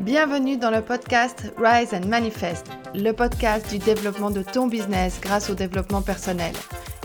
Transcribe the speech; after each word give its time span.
Bienvenue 0.00 0.56
dans 0.56 0.70
le 0.70 0.80
podcast 0.80 1.52
Rise 1.58 1.92
and 1.92 2.06
Manifest, 2.06 2.68
le 2.94 3.12
podcast 3.12 3.68
du 3.68 3.76
développement 3.76 4.30
de 4.30 4.40
ton 4.40 4.66
business 4.66 5.20
grâce 5.20 5.50
au 5.50 5.54
développement 5.54 6.00
personnel. 6.00 6.54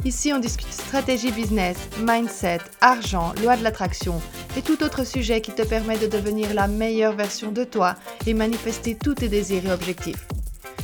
Ici, 0.05 0.31
on 0.31 0.39
discute 0.39 0.71
stratégie 0.71 1.33
business, 1.33 1.75
mindset, 1.99 2.59
argent, 2.79 3.33
loi 3.43 3.57
de 3.57 3.63
l'attraction 3.63 4.21
et 4.57 4.61
tout 4.61 4.81
autre 4.81 5.05
sujet 5.05 5.41
qui 5.41 5.51
te 5.51 5.61
permet 5.61 5.97
de 5.97 6.07
devenir 6.07 6.53
la 6.53 6.67
meilleure 6.67 7.11
version 7.11 7.51
de 7.51 7.65
toi 7.65 7.95
et 8.27 8.33
manifester 8.33 8.95
tous 8.95 9.15
tes 9.15 9.27
désirs 9.27 9.65
et 9.65 9.73
objectifs. 9.73 10.25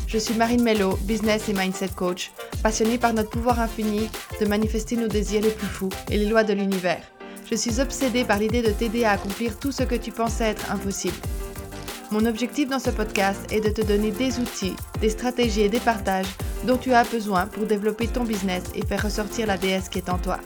Je 0.06 0.18
suis 0.18 0.36
Marine 0.36 0.64
Mello, 0.64 0.98
business 1.04 1.48
et 1.48 1.54
mindset 1.54 1.92
coach, 1.96 2.34
passionnée 2.62 2.98
par 2.98 3.14
notre 3.14 3.30
pouvoir 3.30 3.62
infini 3.62 4.10
de 4.42 4.46
manifester 4.46 4.98
nos 4.98 5.08
désirs 5.08 5.44
les 5.44 5.50
plus 5.50 5.68
fous 5.68 5.90
et 6.10 6.18
les 6.18 6.28
lois 6.28 6.44
de 6.44 6.52
l'univers. 6.52 7.04
Je 7.50 7.56
suis 7.56 7.80
obsédée 7.80 8.26
par 8.26 8.38
l'idée 8.38 8.62
de 8.62 8.72
t'aider 8.72 9.06
à 9.06 9.12
accomplir 9.12 9.58
tout 9.58 9.72
ce 9.72 9.84
que 9.84 9.96
tu 9.96 10.12
pensais 10.12 10.50
être 10.50 10.72
impossible. 10.74 11.16
Mon 12.12 12.26
objectif 12.26 12.68
dans 12.68 12.80
ce 12.80 12.90
podcast 12.90 13.50
est 13.54 13.62
de 13.62 13.70
te 13.70 13.82
donner 13.82 14.12
des 14.12 14.38
outils, 14.38 14.76
des 15.00 15.10
stratégies 15.10 15.62
et 15.62 15.70
des 15.70 15.80
partages 15.80 16.28
dont 16.68 16.76
tu 16.76 16.92
as 16.92 17.06
besoin 17.06 17.48
pour 17.48 17.66
développer 17.66 18.06
ton 18.10 18.26
business 18.26 18.66
et 18.76 18.86
faire 18.86 19.04
ressortir 19.04 19.48
la 19.48 19.58
déesse 19.58 19.88
qui 19.88 20.00
est 20.00 20.10
en 20.10 20.18
toi. 20.18 20.38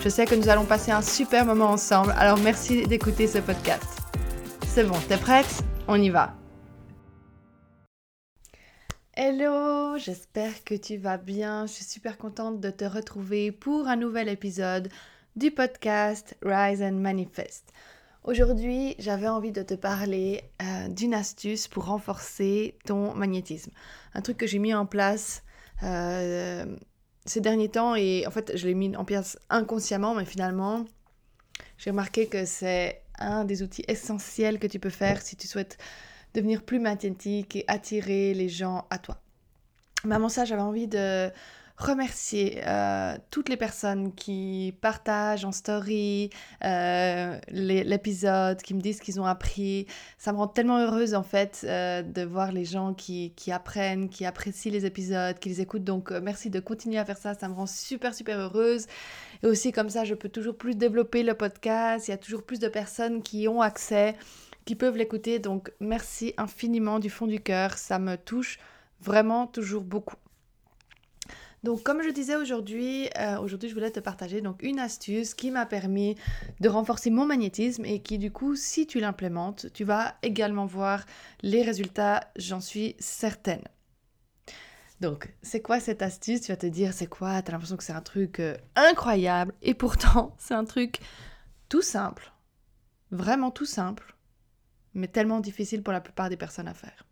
Je 0.00 0.08
sais 0.08 0.26
que 0.26 0.34
nous 0.34 0.48
allons 0.48 0.64
passer 0.64 0.90
un 0.90 1.00
super 1.00 1.46
moment 1.46 1.70
ensemble, 1.70 2.12
alors 2.18 2.38
merci 2.38 2.84
d'écouter 2.84 3.28
ce 3.28 3.38
podcast. 3.38 3.86
C'est 4.66 4.82
bon, 4.82 4.98
t'es 5.08 5.18
prête? 5.18 5.62
On 5.86 6.02
y 6.02 6.10
va. 6.10 6.34
Hello, 9.14 9.98
j'espère 9.98 10.64
que 10.64 10.74
tu 10.74 10.96
vas 10.96 11.16
bien. 11.16 11.66
Je 11.66 11.74
suis 11.74 11.84
super 11.84 12.18
contente 12.18 12.58
de 12.58 12.70
te 12.70 12.84
retrouver 12.84 13.52
pour 13.52 13.86
un 13.86 13.96
nouvel 13.96 14.28
épisode 14.28 14.88
du 15.36 15.52
podcast 15.52 16.36
Rise 16.42 16.82
and 16.82 16.94
Manifest. 16.94 17.72
Aujourd'hui, 18.28 18.94
j'avais 18.98 19.26
envie 19.26 19.52
de 19.52 19.62
te 19.62 19.72
parler 19.72 20.42
euh, 20.60 20.88
d'une 20.88 21.14
astuce 21.14 21.66
pour 21.66 21.86
renforcer 21.86 22.76
ton 22.84 23.14
magnétisme. 23.14 23.70
Un 24.12 24.20
truc 24.20 24.36
que 24.36 24.46
j'ai 24.46 24.58
mis 24.58 24.74
en 24.74 24.84
place 24.84 25.42
euh, 25.82 26.66
ces 27.24 27.40
derniers 27.40 27.70
temps 27.70 27.94
et 27.94 28.26
en 28.26 28.30
fait, 28.30 28.54
je 28.54 28.66
l'ai 28.66 28.74
mis 28.74 28.94
en 28.96 29.06
place 29.06 29.38
inconsciemment, 29.48 30.14
mais 30.14 30.26
finalement, 30.26 30.84
j'ai 31.78 31.88
remarqué 31.88 32.26
que 32.26 32.44
c'est 32.44 33.00
un 33.18 33.46
des 33.46 33.62
outils 33.62 33.84
essentiels 33.88 34.58
que 34.58 34.66
tu 34.66 34.78
peux 34.78 34.90
faire 34.90 35.22
si 35.22 35.34
tu 35.34 35.46
souhaites 35.46 35.78
devenir 36.34 36.64
plus 36.64 36.80
magnétique 36.80 37.56
et 37.56 37.64
attirer 37.66 38.34
les 38.34 38.50
gens 38.50 38.86
à 38.90 38.98
toi. 38.98 39.22
Avant 40.10 40.28
ça, 40.28 40.44
j'avais 40.44 40.60
envie 40.60 40.86
de 40.86 41.30
remercier 41.78 42.60
euh, 42.66 43.16
toutes 43.30 43.48
les 43.48 43.56
personnes 43.56 44.12
qui 44.12 44.74
partagent 44.80 45.44
en 45.44 45.52
story 45.52 46.28
euh, 46.64 47.38
l'épisode, 47.50 48.60
qui 48.60 48.74
me 48.74 48.80
disent 48.80 48.98
qu'ils 48.98 49.20
ont 49.20 49.24
appris. 49.24 49.86
Ça 50.18 50.32
me 50.32 50.38
rend 50.38 50.48
tellement 50.48 50.78
heureuse 50.78 51.14
en 51.14 51.22
fait 51.22 51.64
euh, 51.64 52.02
de 52.02 52.22
voir 52.22 52.50
les 52.50 52.64
gens 52.64 52.94
qui, 52.94 53.32
qui, 53.36 53.52
apprennent, 53.52 54.08
qui 54.08 54.26
apprécient 54.26 54.72
les 54.72 54.86
épisodes, 54.86 55.38
qui 55.38 55.50
les 55.50 55.60
écoutent. 55.60 55.84
Donc 55.84 56.10
merci 56.10 56.50
de 56.50 56.58
continuer 56.58 56.98
à 56.98 57.04
faire 57.04 57.18
ça, 57.18 57.34
ça 57.34 57.48
me 57.48 57.54
rend 57.54 57.66
super 57.66 58.12
super 58.12 58.38
heureuse. 58.40 58.86
Et 59.44 59.46
aussi 59.46 59.70
comme 59.70 59.88
ça, 59.88 60.04
je 60.04 60.14
peux 60.14 60.28
toujours 60.28 60.56
plus 60.56 60.74
développer 60.74 61.22
le 61.22 61.34
podcast. 61.34 62.08
Il 62.08 62.10
y 62.10 62.14
a 62.14 62.18
toujours 62.18 62.42
plus 62.42 62.58
de 62.58 62.68
personnes 62.68 63.22
qui 63.22 63.46
ont 63.46 63.62
accès, 63.62 64.16
qui 64.64 64.74
peuvent 64.74 64.96
l'écouter. 64.96 65.38
Donc 65.38 65.70
merci 65.78 66.34
infiniment 66.38 66.98
du 66.98 67.08
fond 67.08 67.28
du 67.28 67.38
cœur, 67.38 67.78
ça 67.78 68.00
me 68.00 68.16
touche 68.16 68.58
vraiment 69.00 69.46
toujours 69.46 69.84
beaucoup. 69.84 70.16
Donc, 71.64 71.82
comme 71.82 72.02
je 72.02 72.10
disais 72.10 72.36
aujourd'hui, 72.36 73.08
euh, 73.18 73.38
aujourd'hui, 73.38 73.68
je 73.68 73.74
voulais 73.74 73.90
te 73.90 74.00
partager 74.00 74.40
donc 74.40 74.62
une 74.62 74.78
astuce 74.78 75.34
qui 75.34 75.50
m'a 75.50 75.66
permis 75.66 76.14
de 76.60 76.68
renforcer 76.68 77.10
mon 77.10 77.26
magnétisme 77.26 77.84
et 77.84 78.00
qui, 78.00 78.18
du 78.18 78.30
coup, 78.30 78.54
si 78.54 78.86
tu 78.86 79.00
l'implémentes, 79.00 79.66
tu 79.72 79.84
vas 79.84 80.14
également 80.22 80.66
voir 80.66 81.04
les 81.42 81.62
résultats, 81.62 82.20
j'en 82.36 82.60
suis 82.60 82.94
certaine. 83.00 83.62
Donc, 85.00 85.32
c'est 85.42 85.62
quoi 85.62 85.80
cette 85.80 86.02
astuce? 86.02 86.42
Tu 86.42 86.52
vas 86.52 86.56
te 86.56 86.66
dire, 86.66 86.92
c'est 86.92 87.06
quoi? 87.06 87.42
Tu 87.42 87.48
as 87.48 87.52
l'impression 87.52 87.76
que 87.76 87.84
c'est 87.84 87.92
un 87.92 88.02
truc 88.02 88.40
euh, 88.40 88.56
incroyable 88.76 89.52
et 89.62 89.74
pourtant, 89.74 90.36
c'est 90.38 90.54
un 90.54 90.64
truc 90.64 91.00
tout 91.68 91.82
simple, 91.82 92.32
vraiment 93.10 93.50
tout 93.50 93.66
simple, 93.66 94.16
mais 94.94 95.08
tellement 95.08 95.40
difficile 95.40 95.82
pour 95.82 95.92
la 95.92 96.00
plupart 96.00 96.28
des 96.28 96.36
personnes 96.36 96.68
à 96.68 96.74
faire. 96.74 97.07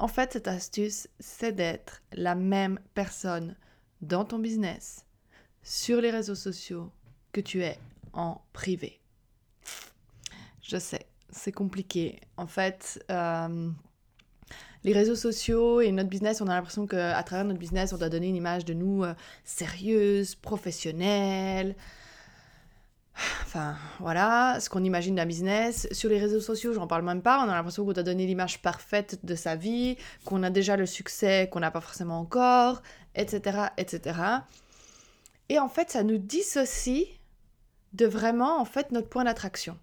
En 0.00 0.06
fait, 0.06 0.32
cette 0.32 0.46
astuce, 0.46 1.08
c'est 1.18 1.52
d'être 1.52 2.02
la 2.12 2.36
même 2.36 2.78
personne 2.94 3.56
dans 4.00 4.24
ton 4.24 4.38
business, 4.38 5.04
sur 5.64 6.00
les 6.00 6.10
réseaux 6.10 6.36
sociaux, 6.36 6.92
que 7.32 7.40
tu 7.40 7.64
es 7.64 7.78
en 8.12 8.40
privé. 8.52 9.00
Je 10.62 10.76
sais, 10.76 11.06
c'est 11.30 11.50
compliqué. 11.50 12.20
En 12.36 12.46
fait, 12.46 13.04
euh, 13.10 13.70
les 14.84 14.92
réseaux 14.92 15.16
sociaux 15.16 15.80
et 15.80 15.90
notre 15.90 16.08
business, 16.08 16.40
on 16.40 16.46
a 16.46 16.54
l'impression 16.54 16.86
qu'à 16.86 17.20
travers 17.24 17.44
notre 17.44 17.58
business, 17.58 17.92
on 17.92 17.98
doit 17.98 18.08
donner 18.08 18.28
une 18.28 18.36
image 18.36 18.64
de 18.64 18.74
nous 18.74 19.02
euh, 19.02 19.14
sérieuse, 19.44 20.36
professionnelle, 20.36 21.74
Enfin, 23.42 23.76
voilà, 23.98 24.58
ce 24.60 24.68
qu'on 24.68 24.84
imagine 24.84 25.16
d'un 25.16 25.26
business. 25.26 25.88
Sur 25.90 26.10
les 26.10 26.18
réseaux 26.18 26.40
sociaux, 26.40 26.72
j'en 26.72 26.86
parle 26.86 27.04
même 27.04 27.22
pas. 27.22 27.40
On 27.44 27.48
a 27.48 27.54
l'impression 27.54 27.84
qu'on 27.84 27.92
doit 27.92 28.02
donner 28.02 28.26
l'image 28.26 28.62
parfaite 28.62 29.24
de 29.24 29.34
sa 29.34 29.56
vie, 29.56 29.96
qu'on 30.24 30.42
a 30.42 30.50
déjà 30.50 30.76
le 30.76 30.86
succès 30.86 31.48
qu'on 31.50 31.60
n'a 31.60 31.70
pas 31.70 31.80
forcément 31.80 32.20
encore, 32.20 32.82
etc., 33.14 33.68
etc. 33.76 34.20
Et 35.48 35.58
en 35.58 35.68
fait, 35.68 35.90
ça 35.90 36.02
nous 36.02 36.18
dissocie 36.18 37.06
de 37.92 38.06
vraiment, 38.06 38.60
en 38.60 38.64
fait, 38.64 38.92
notre 38.92 39.08
point 39.08 39.24
d'attraction. 39.24 39.78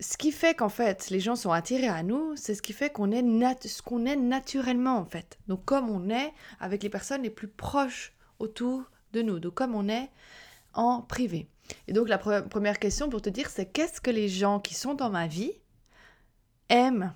Ce 0.00 0.16
qui 0.16 0.32
fait 0.32 0.54
qu'en 0.54 0.68
fait, 0.68 1.10
les 1.10 1.20
gens 1.20 1.36
sont 1.36 1.52
attirés 1.52 1.88
à 1.88 2.02
nous, 2.02 2.34
c'est 2.36 2.54
ce 2.54 2.62
qui 2.62 2.72
fait 2.72 2.90
qu'on 2.90 3.12
est 3.12 3.22
ce 3.66 3.82
qu'on 3.82 4.06
est 4.06 4.16
naturellement, 4.16 4.96
en 4.96 5.04
fait. 5.04 5.38
Donc, 5.48 5.64
comme 5.64 5.90
on 5.90 6.08
est 6.08 6.32
avec 6.60 6.82
les 6.82 6.88
personnes 6.88 7.22
les 7.22 7.30
plus 7.30 7.48
proches 7.48 8.14
autour 8.38 8.90
de 9.12 9.22
nous. 9.22 9.38
Donc, 9.38 9.54
comme 9.54 9.74
on 9.74 9.88
est 9.88 10.10
en 10.74 11.02
privé. 11.02 11.48
Et 11.86 11.92
donc 11.92 12.08
la 12.08 12.18
première 12.18 12.78
question 12.78 13.08
pour 13.08 13.22
te 13.22 13.30
dire, 13.30 13.48
c'est 13.48 13.66
qu'est-ce 13.66 14.00
que 14.00 14.10
les 14.10 14.28
gens 14.28 14.60
qui 14.60 14.74
sont 14.74 14.94
dans 14.94 15.10
ma 15.10 15.26
vie 15.26 15.52
aiment 16.68 17.12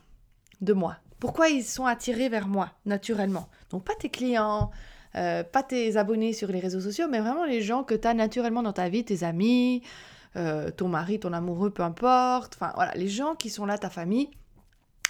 de 0.61 0.73
moi? 0.73 0.97
Pourquoi 1.19 1.49
ils 1.49 1.65
sont 1.65 1.87
attirés 1.87 2.29
vers 2.29 2.47
moi 2.47 2.71
naturellement? 2.85 3.49
Donc 3.71 3.85
pas 3.85 3.95
tes 3.99 4.11
clients, 4.11 4.71
euh, 5.15 5.43
pas 5.43 5.63
tes 5.63 5.97
abonnés 5.97 6.33
sur 6.33 6.49
les 6.49 6.61
réseaux 6.61 6.81
sociaux, 6.81 7.07
mais 7.11 7.21
vraiment 7.21 7.45
les 7.45 7.63
gens 7.63 7.85
que 7.85 7.95
tu 7.95 8.07
as 8.07 8.15
naturellement 8.15 8.63
dans 8.63 8.73
ta 8.73 8.89
vie, 8.89 9.05
tes 9.05 9.25
amis, 9.25 9.83
euh, 10.37 10.71
ton 10.71 10.89
mari, 10.89 11.19
ton 11.19 11.33
amoureux, 11.33 11.71
peu 11.71 11.83
importe. 11.83 12.55
Enfin 12.57 12.73
voilà, 12.75 12.93
les 12.95 13.09
gens 13.09 13.35
qui 13.35 13.49
sont 13.49 13.65
là, 13.65 13.79
ta 13.79 13.89
famille. 13.89 14.31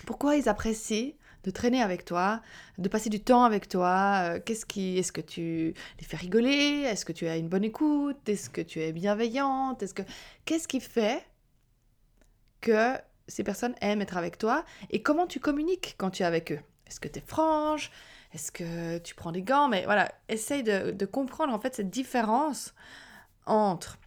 Pourquoi 0.07 0.37
ils 0.37 0.49
apprécient 0.49 1.15
de 1.45 1.51
traîner 1.51 1.83
avec 1.83 2.05
toi, 2.05 2.41
de 2.79 2.89
passer 2.89 3.11
du 3.11 3.21
temps 3.21 3.45
avec 3.45 3.69
toi. 3.69 4.23
Euh, 4.25 4.41
qu'est-ce 4.45 4.67
qui, 4.67 4.99
est-ce 4.99 5.13
que 5.13 5.21
tu 5.21 5.75
les 5.99 6.05
fais 6.07 6.17
rigoler? 6.17 6.85
Est-ce 6.87 7.05
que 7.05 7.13
tu 7.13 7.27
as 7.27 7.37
une 7.37 7.49
bonne 7.49 7.65
écoute? 7.65 8.29
Est-ce 8.29 8.51
que 8.51 8.61
tu 8.61 8.81
es 8.81 8.93
bienveillante? 8.93 9.83
Est-ce 9.83 9.95
que 9.95 10.03
qu'est-ce 10.45 10.69
qui 10.69 10.81
fait 10.81 11.25
que 12.61 12.95
ces 13.29 13.45
personnes 13.45 13.75
aiment 13.81 14.03
être 14.03 14.17
avec 14.17 14.39
toi? 14.39 14.65
Et 14.91 15.03
comment 15.03 15.27
tu 15.27 15.41
communiques 15.41 15.95
quand 15.99 16.11
tu 16.11 16.23
es 16.23 16.27
avec 16.27 16.53
eux? 16.53 16.61
Est-ce 16.87 17.01
que 17.01 17.09
tu 17.09 17.19
es 17.19 17.23
franche? 17.27 17.91
Est-ce 18.33 18.53
que 18.53 18.99
tu 18.99 19.15
prends 19.15 19.33
des 19.33 19.43
gants? 19.43 19.69
Mais 19.69 19.85
voilà, 19.85 20.11
essaye 20.29 20.63
de, 20.63 20.91
de 20.91 21.07
comprendre 21.07 21.53
en 21.55 21.59
fait 21.59 21.75
cette 21.75 21.91
différence 21.91 22.75
entre 23.47 23.99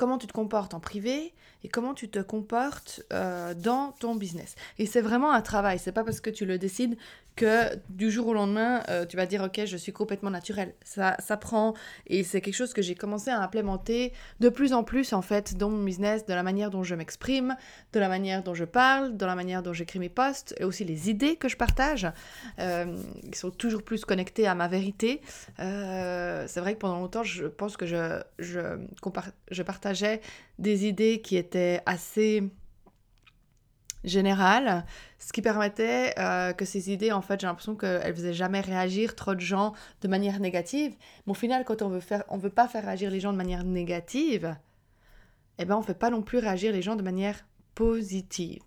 comment 0.00 0.16
tu 0.16 0.26
te 0.26 0.32
comportes 0.32 0.72
en 0.72 0.80
privé 0.80 1.34
et 1.62 1.68
comment 1.68 1.92
tu 1.92 2.08
te 2.08 2.20
comportes 2.20 3.02
euh, 3.12 3.52
dans 3.52 3.92
ton 3.92 4.14
business. 4.14 4.54
Et 4.78 4.86
c'est 4.86 5.02
vraiment 5.02 5.30
un 5.30 5.42
travail, 5.42 5.78
c'est 5.78 5.92
pas 5.92 6.04
parce 6.04 6.22
que 6.22 6.30
tu 6.30 6.46
le 6.46 6.56
décides 6.56 6.96
que 7.36 7.76
du 7.88 8.10
jour 8.10 8.28
au 8.28 8.34
lendemain, 8.34 8.82
euh, 8.88 9.06
tu 9.06 9.16
vas 9.16 9.26
dire 9.26 9.42
ok, 9.42 9.64
je 9.64 9.76
suis 9.76 9.92
complètement 9.92 10.30
naturel. 10.30 10.74
Ça, 10.84 11.16
ça 11.18 11.36
prend 11.36 11.74
et 12.06 12.22
c'est 12.24 12.40
quelque 12.40 12.54
chose 12.54 12.72
que 12.72 12.82
j'ai 12.82 12.94
commencé 12.94 13.30
à 13.30 13.40
implémenter 13.40 14.12
de 14.40 14.48
plus 14.48 14.72
en 14.72 14.84
plus 14.84 15.12
en 15.12 15.22
fait 15.22 15.56
dans 15.56 15.70
mon 15.70 15.82
business, 15.82 16.26
de 16.26 16.34
la 16.34 16.42
manière 16.42 16.70
dont 16.70 16.82
je 16.82 16.94
m'exprime, 16.94 17.56
de 17.92 18.00
la 18.00 18.08
manière 18.08 18.42
dont 18.42 18.54
je 18.54 18.64
parle, 18.64 19.16
de 19.16 19.26
la 19.26 19.34
manière 19.34 19.62
dont 19.62 19.72
j'écris 19.72 19.98
mes 19.98 20.08
posts 20.08 20.54
et 20.58 20.64
aussi 20.64 20.84
les 20.84 21.10
idées 21.10 21.36
que 21.36 21.48
je 21.48 21.56
partage, 21.56 22.06
euh, 22.58 22.96
qui 23.32 23.38
sont 23.38 23.50
toujours 23.50 23.82
plus 23.82 24.04
connectées 24.04 24.46
à 24.46 24.54
ma 24.54 24.68
vérité. 24.68 25.20
c'est 25.56 26.60
vrai 26.60 26.74
que 26.74 26.78
pendant 26.78 27.00
longtemps, 27.00 27.22
je 27.22 27.46
pense 27.46 27.76
que 27.76 27.86
je, 27.86 28.20
je, 28.38 28.60
je 29.50 29.62
partageais 29.62 30.20
des 30.58 30.86
idées 30.86 31.20
qui 31.20 31.36
étaient 31.36 31.80
assez 31.86 32.50
générales, 34.04 34.84
ce 35.18 35.32
qui 35.32 35.42
permettait 35.42 36.14
euh, 36.18 36.52
que 36.52 36.64
ces 36.64 36.90
idées, 36.90 37.12
en 37.12 37.22
fait, 37.22 37.40
j'ai 37.40 37.46
l'impression 37.46 37.74
qu'elles 37.74 38.14
faisaient 38.14 38.32
jamais 38.32 38.60
réagir 38.60 39.14
trop 39.14 39.34
de 39.34 39.40
gens 39.40 39.74
de 40.00 40.08
manière 40.08 40.40
négative. 40.40 40.94
Mais 41.26 41.32
au 41.32 41.34
final, 41.34 41.64
quand 41.64 41.82
on 41.82 41.88
veut 41.88 42.00
faire, 42.00 42.24
on 42.28 42.38
veut 42.38 42.50
pas 42.50 42.68
faire 42.68 42.84
réagir 42.84 43.10
les 43.10 43.20
gens 43.20 43.32
de 43.32 43.36
manière 43.36 43.64
négative, 43.64 44.56
eh 45.58 45.64
ben, 45.64 45.76
on 45.76 45.82
fait 45.82 45.94
pas 45.94 46.10
non 46.10 46.22
plus 46.22 46.38
réagir 46.38 46.72
les 46.72 46.82
gens 46.82 46.96
de 46.96 47.02
manière 47.02 47.46
positive. 47.74 48.62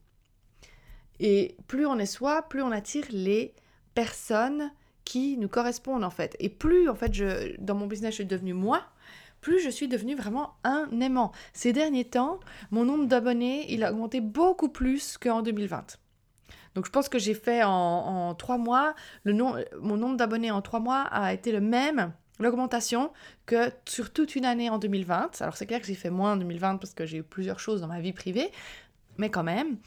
Et 1.20 1.58
plus 1.68 1.86
on 1.86 1.98
est 1.98 2.06
soi, 2.06 2.44
plus 2.44 2.62
on 2.62 2.72
attire 2.72 3.06
les 3.12 3.54
personnes 3.96 4.72
qui 5.06 5.38
nous 5.38 5.50
correspondent 5.50 6.04
en 6.04 6.10
fait. 6.10 6.36
Et 6.40 6.50
plus 6.50 6.90
en 6.90 6.96
fait, 6.96 7.14
je, 7.14 7.56
dans 7.60 7.76
mon 7.76 7.88
business, 7.88 8.12
je 8.12 8.16
suis 8.16 8.26
devenue 8.26 8.54
moi, 8.54 8.84
plus 9.44 9.60
je 9.60 9.70
suis 9.70 9.88
devenue 9.88 10.16
vraiment 10.16 10.56
un 10.64 10.90
aimant. 11.02 11.34
Ces 11.52 11.74
derniers 11.74 12.06
temps, 12.06 12.40
mon 12.72 12.86
nombre 12.86 13.06
d'abonnés, 13.06 13.66
il 13.72 13.84
a 13.84 13.92
augmenté 13.92 14.22
beaucoup 14.22 14.70
plus 14.70 15.18
qu'en 15.18 15.42
2020. 15.44 16.00
Donc 16.76 16.86
je 16.86 16.90
pense 16.90 17.10
que 17.10 17.20
j'ai 17.20 17.36
fait 17.36 17.62
en, 17.64 18.34
trois 18.36 18.58
mois, 18.58 18.96
le 19.24 19.34
mon 19.34 19.98
nombre 19.98 20.18
d'abonnés 20.18 20.50
en 20.50 20.62
trois 20.62 20.80
mois 20.80 21.02
a 21.02 21.34
été 21.34 21.52
le 21.52 21.60
même, 21.60 22.14
l'augmentation, 22.40 23.12
que 23.46 23.70
sur 23.86 24.12
toute 24.12 24.36
une 24.36 24.46
année 24.46 24.70
en 24.70 24.80
2020. 24.80 25.42
Alors 25.42 25.58
c'est 25.58 25.68
clair 25.68 25.82
que 25.82 25.88
j'ai 25.88 25.94
fait 25.94 26.10
moins 26.10 26.34
en 26.34 26.38
2020 26.38 26.78
parce 26.78 26.94
que 26.94 27.06
j'ai 27.06 27.18
eu 27.18 27.24
plusieurs 27.24 27.60
choses 27.60 27.82
dans 27.82 27.88
ma 27.88 28.00
vie 28.00 28.14
privée, 28.14 28.50
mais 29.18 29.30
quand 29.30 29.44
même, 29.44 29.78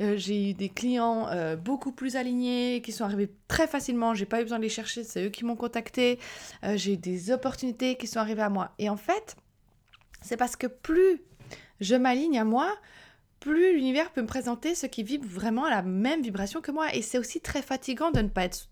euh, 0.00 0.16
j'ai 0.16 0.50
eu 0.50 0.54
des 0.54 0.68
clients 0.68 1.28
euh, 1.28 1.56
beaucoup 1.56 1.92
plus 1.92 2.16
alignés 2.16 2.82
qui 2.82 2.92
sont 2.92 3.04
arrivés 3.04 3.30
très 3.48 3.66
facilement. 3.66 4.14
J'ai 4.14 4.26
pas 4.26 4.40
eu 4.40 4.44
besoin 4.44 4.58
de 4.58 4.62
les 4.62 4.68
chercher, 4.68 5.04
c'est 5.04 5.26
eux 5.26 5.28
qui 5.30 5.44
m'ont 5.44 5.56
contacté. 5.56 6.18
Euh, 6.64 6.76
j'ai 6.76 6.94
eu 6.94 6.96
des 6.96 7.30
opportunités 7.30 7.96
qui 7.96 8.06
sont 8.06 8.20
arrivées 8.20 8.42
à 8.42 8.50
moi. 8.50 8.72
Et 8.78 8.88
en 8.88 8.96
fait, 8.96 9.36
c'est 10.22 10.36
parce 10.36 10.56
que 10.56 10.66
plus 10.66 11.22
je 11.80 11.94
m'aligne 11.94 12.38
à 12.38 12.44
moi, 12.44 12.74
plus 13.40 13.74
l'univers 13.74 14.10
peut 14.12 14.22
me 14.22 14.26
présenter 14.26 14.74
ce 14.74 14.86
qui 14.86 15.02
vibre 15.02 15.26
vraiment 15.26 15.64
à 15.64 15.70
la 15.70 15.82
même 15.82 16.22
vibration 16.22 16.60
que 16.60 16.70
moi. 16.70 16.94
Et 16.94 17.02
c'est 17.02 17.18
aussi 17.18 17.40
très 17.40 17.62
fatigant 17.62 18.10
de 18.10 18.20
ne 18.20 18.28
pas 18.28 18.44
être 18.44 18.68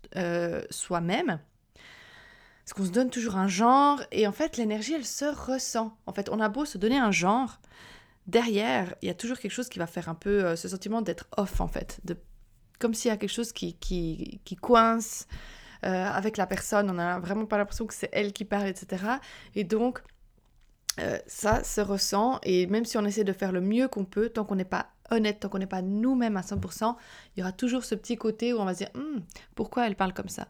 soi-même. 0.69 1.39
Parce 2.65 2.73
qu'on 2.73 2.85
se 2.85 2.91
donne 2.91 3.11
toujours 3.11 3.35
un 3.35 3.47
genre 3.47 4.01
et 4.11 4.25
en 4.25 4.31
fait 4.31 4.57
l'énergie 4.57 4.93
elle 4.93 5.05
se 5.05 5.25
ressent. 5.25 5.95
En 6.07 6.13
fait 6.13 6.29
on 6.29 6.39
a 6.39 6.49
beau 6.49 6.65
se 6.65 6.79
donner 6.79 6.97
un 6.97 7.11
genre, 7.11 7.59
derrière 8.27 8.95
il 9.01 9.07
y 9.07 9.11
a 9.11 9.13
toujours 9.13 9.37
quelque 9.39 9.51
chose 9.51 9.69
qui 9.69 9.79
va 9.79 9.87
faire 9.87 10.09
un 10.09 10.15
peu 10.15 10.43
euh, 10.45 10.55
ce 10.55 10.67
sentiment 10.67 11.01
d'être 11.01 11.27
off 11.37 11.61
en 11.61 11.67
fait. 11.67 11.99
De, 12.03 12.17
comme 12.79 12.93
s'il 12.93 13.09
y 13.09 13.11
a 13.11 13.17
quelque 13.17 13.31
chose 13.31 13.53
qui, 13.53 13.75
qui, 13.75 14.55
coince 14.61 15.27
euh, 15.85 16.07
avec 16.07 16.37
la 16.37 16.45
personne. 16.45 16.89
On 16.89 16.95
n'a 16.95 17.19
vraiment 17.19 17.45
pas 17.45 17.57
l'impression 17.57 17.85
que 17.85 17.93
c'est 17.93 18.09
elle 18.11 18.33
qui 18.33 18.45
parle, 18.45 18.67
etc. 18.67 19.03
Et 19.55 19.63
donc 19.63 20.01
euh, 20.99 21.17
ça 21.27 21.63
se 21.63 21.81
ressent 21.81 22.39
et 22.43 22.67
même 22.67 22.85
si 22.85 22.97
on 22.97 23.05
essaie 23.05 23.23
de 23.23 23.33
faire 23.33 23.51
le 23.51 23.61
mieux 23.61 23.87
qu'on 23.87 24.05
peut, 24.05 24.29
tant 24.29 24.45
qu'on 24.45 24.55
n'est 24.55 24.65
pas 24.65 24.87
honnête, 25.11 25.41
tant 25.41 25.49
qu'on 25.49 25.59
n'est 25.59 25.67
pas 25.67 25.81
nous-mêmes 25.81 26.37
à 26.37 26.41
100%, 26.41 26.95
il 27.35 27.39
y 27.39 27.43
aura 27.43 27.51
toujours 27.51 27.83
ce 27.83 27.95
petit 27.95 28.15
côté 28.15 28.53
où 28.53 28.59
on 28.59 28.65
va 28.65 28.73
se 28.73 28.79
dire 28.79 28.91
hum, 28.95 29.21
pourquoi 29.55 29.87
elle 29.87 29.95
parle 29.95 30.13
comme 30.13 30.29
ça? 30.29 30.47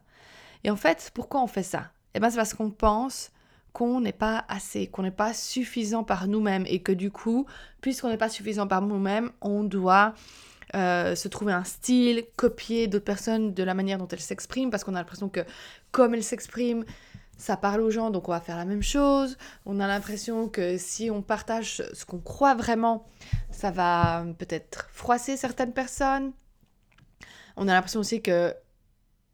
Et 0.64 0.70
en 0.72 0.76
fait, 0.76 1.12
pourquoi 1.14 1.42
on 1.42 1.48
fait 1.48 1.64
ça? 1.64 1.92
Eh 2.14 2.20
bien, 2.20 2.30
c'est 2.30 2.38
parce 2.38 2.54
qu'on 2.54 2.72
pense 2.72 3.32
qu'on 3.76 4.00
n'est 4.00 4.14
pas 4.14 4.46
assez, 4.48 4.88
qu'on 4.88 5.04
n'est 5.04 5.12
pas 5.12 5.34
suffisant 5.34 6.06
par 6.06 6.30
nous-mêmes 6.30 6.64
et 6.66 6.80
que 6.82 6.94
du 6.94 7.12
coup, 7.12 7.46
puisqu'on 7.82 8.08
n'est 8.08 8.16
pas 8.16 8.30
suffisant 8.30 8.68
par 8.68 8.82
nous-mêmes, 8.82 9.32
on 9.42 9.66
doit 9.66 10.14
euh, 10.76 11.14
se 11.14 11.28
trouver 11.28 11.52
un 11.52 11.66
style, 11.66 12.24
copier 12.38 12.88
d'autres 12.88 13.04
personnes 13.04 13.54
de 13.54 13.64
la 13.64 13.74
manière 13.74 13.98
dont 13.98 14.08
elles 14.08 14.22
s'expriment 14.22 14.70
parce 14.70 14.86
qu'on 14.86 14.96
a 14.96 15.00
l'impression 15.00 15.28
que 15.28 15.42
comme 15.92 16.14
elles 16.14 16.24
s'expriment, 16.24 16.86
ça 17.38 17.58
parle 17.58 17.82
aux 17.82 17.92
gens, 17.92 18.12
donc 18.12 18.30
on 18.30 18.32
va 18.32 18.40
faire 18.40 18.56
la 18.56 18.64
même 18.64 18.82
chose. 18.82 19.38
On 19.66 19.82
a 19.82 19.88
l'impression 19.88 20.48
que 20.48 20.78
si 20.78 21.12
on 21.12 21.22
partage 21.22 21.84
ce 21.92 22.06
qu'on 22.06 22.20
croit 22.20 22.56
vraiment, 22.56 23.06
ça 23.52 23.72
va 23.72 24.26
peut-être 24.40 24.88
froisser 24.94 25.36
certaines 25.36 25.74
personnes. 25.74 26.32
On 27.58 27.68
a 27.68 27.74
l'impression 27.74 28.00
aussi 28.00 28.22
que 28.22 28.56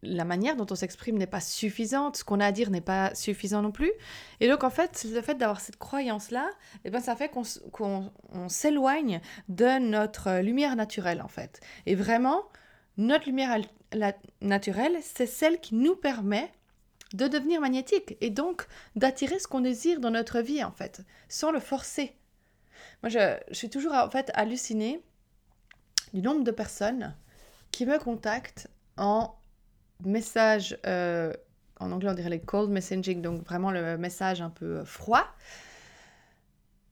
la 0.04 0.26
manière 0.26 0.56
dont 0.56 0.66
on 0.70 0.76
s'exprime 0.76 1.18
n'est 1.18 1.28
pas 1.28 1.42
suffisante, 1.42 2.18
ce 2.18 2.24
qu'on 2.24 2.40
a 2.40 2.48
à 2.48 2.52
dire 2.52 2.70
n'est 2.70 2.82
pas 2.82 3.14
suffisant 3.14 3.62
non 3.62 3.72
plus. 3.72 3.92
Et 4.40 4.48
donc 4.48 4.64
en 4.64 4.70
fait, 4.70 5.06
le 5.12 5.22
fait 5.22 5.36
d'avoir 5.36 5.60
cette 5.60 5.78
croyance-là, 5.78 6.50
eh 6.86 6.90
ben, 6.90 7.00
ça 7.00 7.16
fait 7.16 7.30
qu'on 7.30 8.12
s'éloigne 8.48 9.22
de 9.50 9.80
notre 9.80 10.40
lumière 10.40 10.76
naturelle 10.76 11.22
en 11.22 11.28
fait. 11.28 11.60
Et 11.86 11.96
vraiment, 11.96 12.44
notre 12.98 13.26
lumière 13.26 13.62
naturelle, 14.42 14.98
c'est 15.02 15.28
celle 15.28 15.60
qui 15.60 15.76
nous 15.76 15.96
permet 15.96 16.52
de 17.14 17.28
devenir 17.28 17.60
magnétique 17.60 18.18
et 18.22 18.30
donc 18.30 18.68
d'attirer 18.96 19.38
ce 19.40 19.48
qu'on 19.48 19.62
désire 19.62 20.00
dans 20.00 20.12
notre 20.12 20.40
vie 20.40 20.64
en 20.64 20.72
fait, 20.72 21.02
sans 21.30 21.52
le 21.52 21.60
forcer. 21.60 22.16
Moi, 23.04 23.10
je, 23.10 23.38
suis 23.54 23.70
toujours 23.70 23.94
en 23.94 24.10
fait 24.10 24.32
hallucinée 24.34 25.04
du 26.14 26.22
nombre 26.22 26.44
de 26.44 26.52
personnes 26.52 27.16
qui 27.72 27.86
me 27.86 27.98
contactent 28.00 28.70
en 28.98 29.36
message, 30.06 30.78
euh, 30.86 31.34
en 31.80 31.92
anglais 31.92 32.10
on 32.10 32.14
dirait 32.14 32.30
les 32.30 32.40
cold 32.40 32.70
messaging, 32.70 33.22
donc 33.22 33.44
vraiment 33.44 33.72
le 33.72 33.98
message 33.98 34.42
un 34.42 34.50
peu 34.50 34.84
froid, 34.84 35.26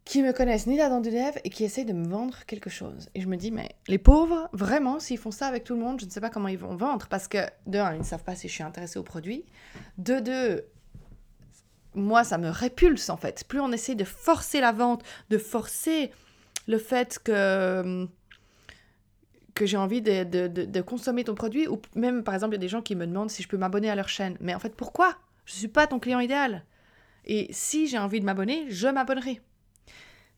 qui 0.09 0.23
me 0.23 0.33
connaissent 0.33 0.65
ni 0.65 0.75
dent 0.75 1.01
du 1.01 1.11
lèvre 1.11 1.37
et 1.43 1.51
qui 1.51 1.63
essayent 1.63 1.85
de 1.85 1.93
me 1.93 2.07
vendre 2.07 2.43
quelque 2.47 2.71
chose. 2.71 3.09
Et 3.13 3.21
je 3.21 3.27
me 3.27 3.37
dis, 3.37 3.51
mais 3.51 3.69
les 3.87 3.99
pauvres, 3.99 4.49
vraiment, 4.53 4.99
s'ils 4.99 5.19
font 5.19 5.29
ça 5.29 5.45
avec 5.45 5.63
tout 5.63 5.75
le 5.75 5.81
monde, 5.81 5.99
je 5.99 6.05
ne 6.07 6.09
sais 6.09 6.19
pas 6.19 6.31
comment 6.31 6.47
ils 6.47 6.57
vont 6.57 6.75
vendre. 6.75 7.05
Parce 7.07 7.27
que, 7.27 7.37
de 7.67 7.77
un, 7.77 7.93
ils 7.93 7.99
ne 7.99 8.03
savent 8.03 8.23
pas 8.23 8.33
si 8.33 8.47
je 8.47 8.53
suis 8.53 8.63
intéressée 8.63 8.97
au 8.97 9.03
produit. 9.03 9.45
De 9.99 10.19
deux, 10.19 10.65
moi, 11.93 12.23
ça 12.23 12.39
me 12.39 12.49
répulse 12.49 13.11
en 13.11 13.17
fait. 13.17 13.43
Plus 13.47 13.59
on 13.59 13.71
essaie 13.71 13.93
de 13.93 14.03
forcer 14.03 14.61
la 14.61 14.71
vente, 14.71 15.03
de 15.29 15.37
forcer 15.37 16.09
le 16.67 16.79
fait 16.79 17.19
que 17.19 18.07
que 19.59 19.65
j'ai 19.65 19.75
envie 19.75 20.01
de, 20.01 20.23
de, 20.23 20.47
de, 20.47 20.81
consommer 20.81 21.25
ton 21.25 21.35
produit, 21.35 21.67
ou 21.67 21.81
même 21.93 22.23
par 22.23 22.33
exemple, 22.33 22.53
il 22.53 22.55
y 22.55 22.61
a 22.61 22.61
des 22.61 22.69
gens 22.69 22.81
qui 22.81 22.95
me 22.95 23.05
demandent 23.05 23.29
si 23.29 23.43
je 23.43 23.49
peux 23.49 23.57
m'abonner 23.57 23.89
à 23.89 23.95
leur 23.95 24.07
chaîne. 24.07 24.37
Mais 24.39 24.55
en 24.55 24.59
fait, 24.59 24.73
pourquoi? 24.73 25.17
Je 25.43 25.53
ne 25.53 25.57
suis 25.57 25.67
pas 25.67 25.85
ton 25.85 25.99
client 25.99 26.21
idéal. 26.21 26.63
Et 27.25 27.47
si 27.51 27.87
j'ai 27.89 27.97
envie 27.97 28.21
de 28.21 28.25
m'abonner, 28.25 28.67
je 28.69 28.87
m'abonnerai. 28.87 29.41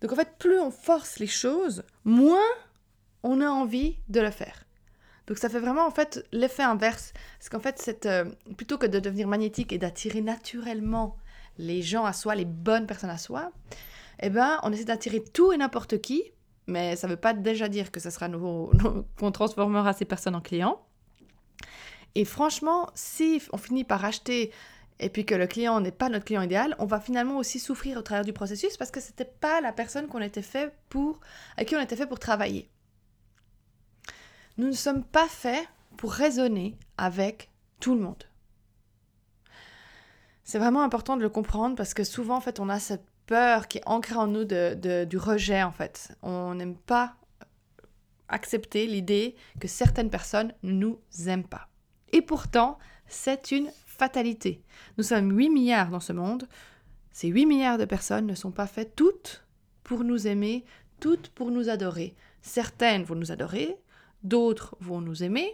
Donc 0.02 0.12
en 0.12 0.16
fait, 0.16 0.30
plus 0.40 0.60
on 0.60 0.72
force 0.72 1.20
les 1.20 1.28
choses, 1.28 1.84
moins 2.04 2.50
on 3.22 3.42
a 3.42 3.48
envie 3.48 4.00
de 4.10 4.22
le 4.22 4.32
faire. 4.32 4.66
Donc 5.28 5.38
ça 5.38 5.50
fait 5.50 5.60
vraiment 5.60 5.86
en 5.86 5.92
fait 5.92 6.26
l'effet 6.32 6.64
inverse. 6.64 7.14
Parce 7.38 7.50
qu'en 7.50 7.60
fait, 7.60 7.78
cette, 7.78 8.08
euh, 8.08 8.26
plutôt 8.58 8.80
que 8.80 8.88
de 8.88 9.00
devenir 9.00 9.28
magnétique 9.28 9.72
et 9.72 9.78
d'attirer 9.78 10.22
naturellement 10.22 11.16
les 11.60 11.84
gens 11.84 12.06
à 12.06 12.14
soi, 12.14 12.34
les 12.34 12.46
bonnes 12.46 12.88
personnes 12.88 13.12
à 13.12 13.20
soi, 13.20 13.52
eh 14.20 14.32
ben, 14.32 14.60
on 14.64 14.74
essaie 14.74 14.86
d'attirer 14.86 15.24
tout 15.24 15.54
et 15.54 15.58
n'importe 15.58 16.02
qui, 16.02 16.24
mais 16.72 16.96
ça 16.96 17.08
ne 17.08 17.14
veut 17.14 17.20
pas 17.20 17.34
déjà 17.34 17.70
dire 17.70 17.92
que 17.92 18.00
ce 18.00 18.10
sera 18.10 18.28
nouveau, 18.28 18.72
qu'on 19.20 19.32
transformera 19.32 19.94
ces 19.94 20.06
personnes 20.06 20.36
en 20.36 20.42
clients. 20.42 20.82
Et 22.16 22.26
franchement, 22.26 22.90
si 22.96 23.42
on 23.54 23.58
finit 23.58 23.84
par 23.84 24.04
acheter 24.04 24.52
et 25.00 25.10
puis 25.10 25.26
que 25.26 25.36
le 25.36 25.48
client 25.48 25.80
n'est 25.80 25.92
pas 25.92 26.10
notre 26.10 26.26
client 26.26 26.42
idéal, 26.42 26.76
on 26.80 26.86
va 26.86 27.00
finalement 27.00 27.38
aussi 27.38 27.60
souffrir 27.60 27.98
au 27.98 28.02
travers 28.02 28.26
du 28.26 28.34
processus 28.34 28.78
parce 28.78 28.92
que 28.92 29.00
ce 29.00 29.10
n'était 29.10 29.26
pas 29.26 29.62
la 29.62 29.72
personne 29.72 30.08
qu'on 30.08 30.22
était 30.22 30.42
fait 30.42 30.74
pour, 30.90 31.20
à 31.58 31.66
qui 31.66 31.76
on 31.76 31.82
était 31.82 31.96
fait 31.96 32.08
pour 32.08 32.20
travailler. 32.20 32.70
Nous 34.58 34.68
ne 34.68 34.74
sommes 34.74 35.04
pas 35.04 35.28
faits 35.28 35.68
pour 35.98 36.12
raisonner 36.12 36.78
avec 36.98 37.50
tout 37.80 37.96
le 37.96 38.02
monde. 38.02 38.24
C'est 40.44 40.60
vraiment 40.60 40.84
important 40.84 41.18
de 41.18 41.22
le 41.22 41.30
comprendre 41.30 41.76
parce 41.76 41.94
que 41.94 42.04
souvent, 42.04 42.36
en 42.36 42.42
fait, 42.42 42.60
on 42.60 42.70
a 42.70 42.80
cette 42.80 43.06
peur 43.26 43.68
qui 43.68 43.80
est 43.80 43.88
ancrée 43.88 44.16
en 44.16 44.28
nous 44.28 44.46
de, 44.46 45.06
du 45.06 45.18
rejet, 45.18 45.64
en 45.64 45.72
fait. 45.72 46.16
On 46.22 46.56
n'aime 46.56 46.76
pas 46.76 47.16
accepter 48.28 48.88
l'idée 48.88 49.36
que 49.60 49.68
certaines 49.68 50.10
personnes 50.10 50.54
ne 50.64 50.72
nous 50.72 51.00
aiment 51.28 51.48
pas. 51.48 51.68
Et 52.12 52.22
pourtant, 52.22 52.78
c'est 53.08 53.52
une 53.52 53.70
fatalité. 53.86 54.64
Nous 54.98 55.04
sommes 55.04 55.38
8 55.38 55.50
milliards 55.50 55.90
dans 55.90 56.00
ce 56.00 56.14
monde. 56.14 56.48
Ces 57.12 57.28
8 57.28 57.46
milliards 57.46 57.78
de 57.78 57.86
personnes 57.86 58.26
ne 58.26 58.36
sont 58.36 58.52
pas 58.52 58.68
faites 58.68 58.96
toutes 58.96 59.46
pour 59.84 60.04
nous 60.04 60.28
aimer, 60.28 60.64
toutes 61.00 61.30
pour 61.30 61.52
nous 61.52 61.70
adorer. 61.70 62.16
Certaines 62.42 63.04
vont 63.04 63.16
nous 63.16 63.32
adorer, 63.32 63.78
d'autres 64.24 64.76
vont 64.80 65.02
nous 65.02 65.24
aimer, 65.24 65.54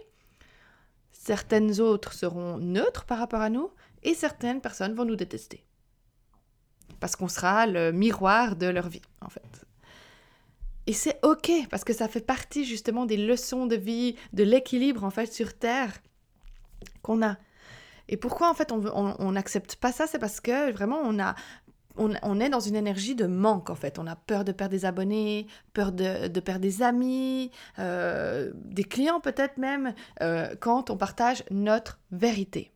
certaines 1.12 1.80
autres 1.80 2.12
seront 2.12 2.58
neutres 2.58 3.04
par 3.04 3.18
rapport 3.18 3.40
à 3.40 3.50
nous, 3.50 3.70
et 4.02 4.14
certaines 4.14 4.60
personnes 4.60 4.94
vont 4.94 5.04
nous 5.04 5.16
détester. 5.16 5.64
Parce 7.00 7.16
qu'on 7.16 7.28
sera 7.28 7.66
le 7.66 7.92
miroir 7.92 8.56
de 8.56 8.66
leur 8.66 8.88
vie, 8.88 9.02
en 9.20 9.28
fait. 9.28 9.66
Et 10.86 10.92
c'est 10.92 11.18
ok, 11.22 11.50
parce 11.70 11.84
que 11.84 11.92
ça 11.92 12.08
fait 12.08 12.24
partie 12.24 12.64
justement 12.64 13.04
des 13.04 13.18
leçons 13.18 13.66
de 13.66 13.76
vie, 13.76 14.16
de 14.32 14.42
l'équilibre, 14.42 15.04
en 15.04 15.10
fait, 15.10 15.32
sur 15.32 15.54
Terre 15.54 15.92
qu'on 17.02 17.22
a. 17.22 17.36
Et 18.08 18.16
pourquoi 18.16 18.50
en 18.50 18.54
fait 18.54 18.72
on 18.72 19.32
n'accepte 19.32 19.76
pas 19.76 19.92
ça? 19.92 20.06
C'est 20.06 20.18
parce 20.18 20.40
que 20.40 20.72
vraiment 20.72 21.00
on 21.04 21.18
a 21.18 21.34
est 22.40 22.48
dans 22.48 22.60
une 22.60 22.76
énergie 22.76 23.14
de 23.14 23.26
manque 23.26 23.70
en 23.70 23.74
fait. 23.74 23.98
On 23.98 24.06
a 24.06 24.16
peur 24.16 24.44
de 24.44 24.52
perdre 24.52 24.72
des 24.72 24.84
abonnés, 24.84 25.46
peur 25.72 25.92
de, 25.92 26.40
perdre 26.40 26.60
des 26.60 26.82
amis, 26.82 27.50
euh, 27.78 28.50
des 28.54 28.84
clients 28.84 29.20
peut-être 29.20 29.58
même, 29.58 29.94
euh, 30.22 30.54
quand 30.60 30.90
on 30.90 30.96
partage 30.96 31.44
notre 31.50 31.98
vérité. 32.12 32.70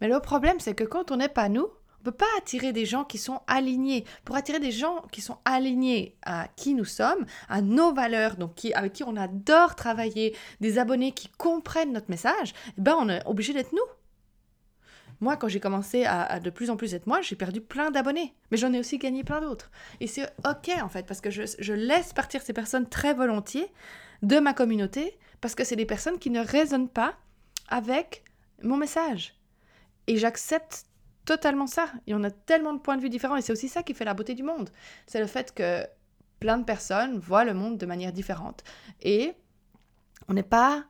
Mais 0.00 0.08
le 0.08 0.20
problème, 0.20 0.60
c'est 0.60 0.74
que 0.74 0.84
quand 0.84 1.10
on 1.10 1.16
n'est 1.16 1.28
pas 1.28 1.48
nous, 1.48 1.68
on 2.00 2.04
peut 2.04 2.12
pas 2.12 2.26
attirer 2.38 2.72
des 2.72 2.86
gens 2.86 3.04
qui 3.04 3.18
sont 3.18 3.40
alignés. 3.46 4.04
Pour 4.24 4.36
attirer 4.36 4.60
des 4.60 4.70
gens 4.70 5.02
qui 5.10 5.20
sont 5.20 5.38
alignés 5.44 6.16
à 6.22 6.48
qui 6.56 6.74
nous 6.74 6.84
sommes, 6.84 7.26
à 7.48 7.60
nos 7.60 7.92
valeurs, 7.92 8.36
donc 8.36 8.52
avec 8.74 8.92
qui 8.92 9.04
on 9.04 9.16
adore 9.16 9.74
travailler, 9.74 10.36
des 10.60 10.78
abonnés 10.78 11.12
qui 11.12 11.28
comprennent 11.28 11.92
notre 11.92 12.10
message, 12.10 12.54
eh 12.76 12.80
ben 12.80 12.96
on 12.98 13.08
est 13.08 13.26
obligé 13.26 13.52
d'être 13.52 13.72
nous. 13.72 13.78
Moi, 15.20 15.36
quand 15.36 15.48
j'ai 15.48 15.58
commencé 15.58 16.04
à, 16.04 16.38
de 16.38 16.50
plus 16.50 16.70
en 16.70 16.76
plus 16.76 16.94
être 16.94 17.08
moi, 17.08 17.20
j'ai 17.22 17.34
perdu 17.34 17.60
plein 17.60 17.90
d'abonnés. 17.90 18.34
Mais 18.50 18.56
j'en 18.56 18.72
ai 18.72 18.78
aussi 18.78 18.98
gagné 18.98 19.24
plein 19.24 19.40
d'autres. 19.40 19.70
Et 19.98 20.06
c'est 20.06 20.30
OK, 20.46 20.70
en 20.80 20.88
fait, 20.88 21.06
parce 21.06 21.20
que 21.20 21.30
je, 21.30 21.42
je, 21.58 21.72
laisse 21.72 22.12
partir 22.12 22.40
ces 22.40 22.52
personnes 22.52 22.88
très 22.88 23.14
volontiers 23.14 23.66
de 24.22 24.38
ma 24.38 24.54
communauté, 24.54 25.18
parce 25.40 25.56
que 25.56 25.64
c'est 25.64 25.74
des 25.74 25.86
personnes 25.86 26.20
qui 26.20 26.30
ne 26.30 26.40
résonnent 26.40 26.88
pas 26.88 27.14
avec 27.68 28.22
mon 28.62 28.76
message. 28.76 29.34
Et 30.06 30.16
j'accepte 30.16 30.86
totalement 31.28 31.66
ça. 31.66 31.92
Et 32.06 32.14
on 32.14 32.24
a 32.24 32.30
tellement 32.30 32.72
de 32.72 32.78
points 32.78 32.96
de 32.96 33.02
vue 33.02 33.10
différents. 33.10 33.36
Et 33.36 33.42
c'est 33.42 33.52
aussi 33.52 33.68
ça 33.68 33.82
qui 33.82 33.92
fait 33.92 34.06
la 34.06 34.14
beauté 34.14 34.34
du 34.34 34.42
monde. 34.42 34.70
C'est 35.06 35.20
le 35.20 35.26
fait 35.26 35.52
que 35.52 35.86
plein 36.40 36.56
de 36.56 36.64
personnes 36.64 37.18
voient 37.18 37.44
le 37.44 37.52
monde 37.52 37.76
de 37.76 37.84
manière 37.84 38.14
différente. 38.14 38.64
Et 39.02 39.34
on 40.28 40.32
n'est 40.32 40.42
pas 40.42 40.86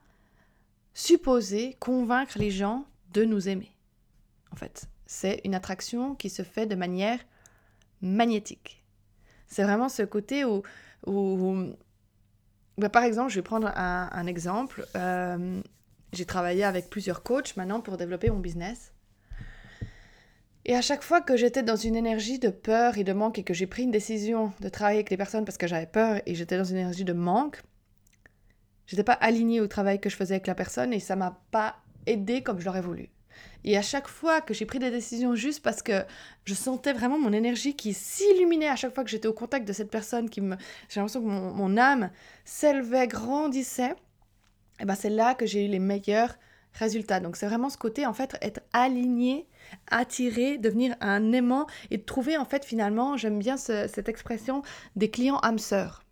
supposé 0.95 1.77
convaincre 1.81 2.39
les 2.39 2.53
gens 2.53 2.87
de 3.13 3.25
nous 3.25 3.49
aimer. 3.49 3.75
En 4.53 4.57
fait, 4.57 4.87
c'est 5.07 5.41
une 5.45 5.57
attraction 5.57 6.15
qui 6.15 6.31
se 6.31 6.43
fait 6.43 6.67
de 6.67 6.77
manière 6.77 7.19
magnétique. 8.01 8.85
C'est 9.49 9.65
vraiment 9.65 9.89
ce 9.89 10.03
côté 10.05 10.45
où, 10.45 10.63
bah, 12.77 12.89
par 12.91 13.03
exemple, 13.03 13.31
je 13.31 13.37
vais 13.41 13.43
prendre 13.43 13.73
un, 13.75 14.27
exemple. 14.27 14.87
Euh, 14.95 15.61
j'ai 16.13 16.27
travaillé 16.27 16.63
avec 16.63 16.91
plusieurs 16.91 17.25
coachs 17.25 17.57
maintenant 17.57 17.81
pour 17.81 17.97
développer 17.97 18.31
mon 18.31 18.39
business. 18.39 18.93
Et 20.69 20.77
à 20.77 20.83
chaque 20.83 21.03
fois 21.03 21.23
que 21.23 21.35
j'étais 21.35 21.63
dans 21.63 21.77
une 21.77 21.97
énergie 21.97 22.39
de 22.39 22.51
peur 22.51 22.99
et 22.99 23.05
de 23.05 23.15
manque 23.15 23.39
et 23.39 23.43
que 23.43 23.55
j'ai 23.55 23.67
pris 23.67 23.85
une 23.85 23.91
décision 23.91 24.53
de 24.61 24.69
travailler 24.69 24.99
avec 24.99 25.09
les 25.09 25.17
personnes 25.17 25.47
parce 25.47 25.57
que 25.57 25.67
j'avais 25.67 25.87
peur 25.87 26.21
et 26.27 26.35
j'étais 26.35 26.59
dans 26.59 26.65
une 26.65 26.77
énergie 26.77 27.07
de 27.07 27.15
manque, 27.15 27.63
j'étais 28.87 29.03
pas 29.03 29.15
alignée 29.15 29.63
au 29.63 29.67
travail 29.67 29.99
que 29.99 30.11
je 30.11 30.17
faisais 30.17 30.35
avec 30.35 30.47
la 30.47 30.55
personne 30.55 30.93
et 30.93 31.01
ça 31.01 31.17
m'a 31.17 31.41
pas 31.51 31.77
aidé 32.05 32.43
comme 32.43 32.61
je 32.61 32.67
l'aurais 32.67 32.83
voulu. 32.83 33.09
Et 33.65 33.79
à 33.79 33.83
chaque 33.83 34.09
fois 34.09 34.43
que 34.43 34.53
j'ai 34.53 34.67
pris 34.67 34.79
des 34.79 34.91
décisions 34.91 35.35
juste 35.35 35.63
parce 35.63 35.83
que 35.83 36.05
je 36.45 36.53
sentais 36.53 36.93
vraiment 36.93 37.19
mon 37.19 37.33
énergie 37.33 37.75
qui 37.75 37.95
s'illuminait 37.95 38.69
à 38.69 38.77
chaque 38.77 38.95
fois 38.95 39.05
que 39.05 39.11
j'étais 39.11 39.29
au 39.29 39.33
contact 39.33 39.67
de 39.67 39.73
cette 39.73 39.91
personne, 39.91 40.29
qui 40.29 40.43
me, 40.43 40.55
j'ai 40.91 41.01
l'impression 41.01 41.23
que 41.23 41.29
mon, 41.29 41.79
âme 41.79 42.11
s'élevait, 42.45 43.07
grandissait, 43.07 43.95
et 44.81 44.85
ben 44.85 44.95
c'est 44.95 45.09
là 45.09 45.35
que 45.35 45.47
j'ai 45.47 45.65
eu 45.65 45.69
les 45.69 45.79
meilleurs 45.79 46.37
résultats. 46.75 47.21
Donc 47.21 47.37
c'est 47.37 47.47
vraiment 47.47 47.71
ce 47.71 47.79
côté 47.79 48.07
en 48.07 48.13
fait 48.13 48.37
être 48.41 48.61
aligné, 48.73 49.49
attiré, 49.91 50.59
devenir 50.59 50.97
un 51.01 51.33
aimant 51.33 51.67
et 51.91 52.03
trouver 52.03 52.37
en 52.37 52.45
fait 52.45 52.65
finalement, 52.65 53.17
j'aime 53.17 53.39
bien 53.39 53.57
cette 53.57 54.09
expression 54.09 54.63
des 54.97 55.11
clients 55.11 55.41
âmes 55.43 55.59
sœurs. 55.59 56.05